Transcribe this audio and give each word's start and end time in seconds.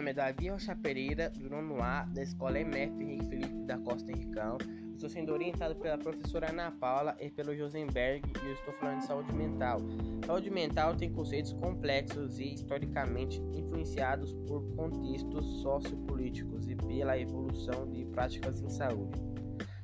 nome 0.00 0.12
é 0.12 0.14
Davi 0.14 0.48
Rocha 0.48 0.74
Pereira, 0.74 1.28
do 1.28 1.50
nono 1.50 1.82
A, 1.82 2.04
da 2.04 2.22
Escola 2.22 2.58
MF 2.58 3.02
Henrique 3.02 3.26
Felipe 3.26 3.66
da 3.66 3.76
Costa 3.76 4.10
Ricão. 4.10 4.56
Estou 4.94 5.10
sendo 5.10 5.30
orientado 5.30 5.76
pela 5.76 5.98
professora 5.98 6.48
Ana 6.48 6.70
Paula 6.70 7.14
e 7.20 7.28
pelo 7.28 7.54
Josenberg 7.54 8.22
e 8.42 8.46
eu 8.46 8.54
estou 8.54 8.72
falando 8.74 9.00
de 9.00 9.06
saúde 9.06 9.30
mental. 9.34 9.78
Saúde 10.24 10.48
mental 10.48 10.96
tem 10.96 11.12
conceitos 11.12 11.52
complexos 11.52 12.38
e 12.38 12.54
historicamente 12.54 13.42
influenciados 13.52 14.32
por 14.48 14.62
contextos 14.74 15.60
sociopolíticos 15.60 16.66
e 16.66 16.76
pela 16.76 17.18
evolução 17.18 17.86
de 17.90 18.06
práticas 18.06 18.62
em 18.62 18.70
saúde. 18.70 19.20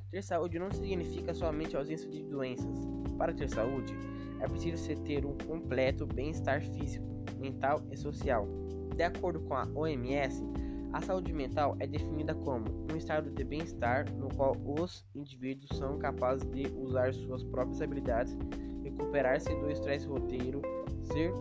Ter 0.09 0.23
saúde 0.23 0.57
não 0.57 0.71
significa 0.71 1.31
somente 1.31 1.77
ausência 1.77 2.09
de 2.09 2.23
doenças. 2.23 2.79
Para 3.19 3.35
ter 3.35 3.49
saúde, 3.51 3.95
é 4.39 4.47
preciso 4.47 4.95
ter 5.03 5.27
um 5.27 5.37
completo 5.45 6.07
bem-estar 6.07 6.63
físico, 6.63 7.05
mental 7.39 7.85
e 7.91 7.97
social. 7.97 8.66
De 8.97 9.03
acordo 9.03 9.39
com 9.41 9.53
a 9.53 9.67
OMS, 9.75 10.43
a 10.91 10.99
saúde 11.01 11.31
mental 11.31 11.77
é 11.79 11.85
definida 11.85 12.33
como 12.33 12.65
um 12.91 12.97
estado 12.97 13.29
de 13.29 13.43
bem-estar 13.43 14.11
no 14.15 14.27
qual 14.35 14.57
os 14.65 15.05
indivíduos 15.13 15.77
são 15.77 15.99
capazes 15.99 16.49
de 16.49 16.65
usar 16.75 17.13
suas 17.13 17.43
próprias 17.43 17.79
habilidades, 17.79 18.35
recuperar-se 18.83 19.53
do 19.53 19.69
estresse 19.69 20.07
roteiro, 20.07 20.63
ser 21.03 21.31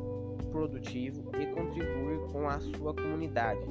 produtivo 0.53 1.33
e 1.41 1.47
contribuir 1.47 2.21
com 2.31 2.47
a 2.47 2.61
sua 2.61 2.93
comunidade. 2.93 3.65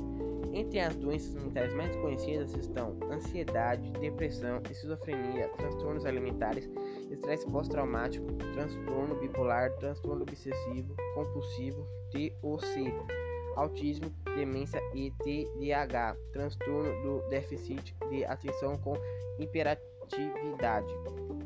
Entre 0.52 0.80
as 0.80 0.96
doenças 0.96 1.36
mentais 1.36 1.72
mais 1.76 1.96
conhecidas 1.98 2.56
estão 2.56 2.98
ansiedade, 3.12 3.92
depressão, 4.00 4.64
esquizofrenia, 4.72 5.48
transtornos 5.58 6.08
alimentares, 6.08 6.68
estresse 7.12 7.46
pós-traumático, 7.52 8.26
transtorno 8.54 9.14
bipolar, 9.20 9.72
transtorno 9.76 10.24
obsessivo 10.24 10.96
compulsivo, 11.14 11.86
TOC, 12.12 13.25
autismo, 13.56 14.10
demência 14.36 14.82
e 14.94 15.12
TDAH, 15.12 16.16
transtorno 16.32 16.92
do 17.02 17.30
déficit 17.30 17.96
de 18.10 18.26
atenção 18.26 18.78
com 18.78 18.96
hiperatividade. 19.40 20.94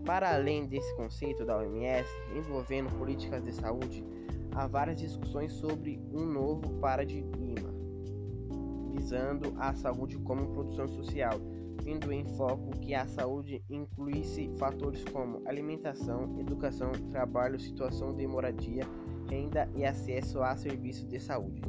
Para 0.06 0.34
além 0.34 0.66
desse 0.66 0.94
conceito 0.96 1.46
da 1.46 1.58
OMS 1.58 2.10
envolvendo 2.36 2.90
políticas 2.98 3.44
de 3.44 3.54
saúde, 3.54 4.04
há 4.54 4.66
várias 4.68 4.98
discussões 4.98 5.54
sobre 5.54 6.02
um 6.12 6.26
novo 6.26 6.80
paradigma 6.80 7.50
visando 9.00 9.54
a 9.58 9.74
saúde 9.74 10.18
como 10.20 10.54
produção 10.54 10.88
social, 10.88 11.40
tendo 11.84 12.12
em 12.12 12.26
foco 12.36 12.78
que 12.80 12.94
a 12.94 13.08
saúde 13.08 13.64
incluísse 13.70 14.52
fatores 14.60 15.04
como 15.06 15.42
alimentação, 15.48 16.38
educação, 16.38 16.92
trabalho, 17.10 17.60
situação 17.60 18.14
de 18.14 18.28
moradia, 18.28 18.84
renda 19.28 19.70
e 19.76 19.86
acesso 19.86 20.42
a 20.42 20.56
serviços 20.56 21.08
de 21.08 21.20
saúde. 21.20 21.62